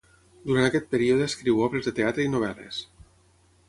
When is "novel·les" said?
2.37-2.85